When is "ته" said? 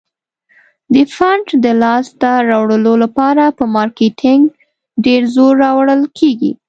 2.21-2.31